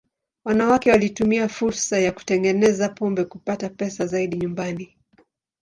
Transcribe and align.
Wanawake 0.45 0.91
walitumia 0.91 1.47
fursa 1.49 1.99
ya 1.99 2.11
kutengeneza 2.11 2.89
pombe 2.89 3.23
kupata 3.25 3.69
pesa 3.69 4.05
zaidi 4.05 4.37
nyumbani. 4.37 4.97